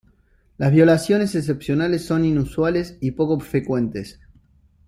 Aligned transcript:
Las 0.57 0.71
violaciones 0.71 1.35
excepcionales 1.35 2.03
son 2.03 2.25
inusuales 2.25 2.97
y 3.01 3.11
poco 3.11 3.39
frecuentes. 3.39 4.19